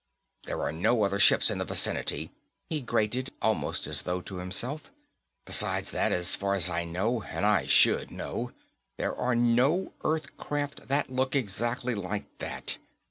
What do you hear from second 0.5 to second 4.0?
are no other ships in the vicinity," he grated, almost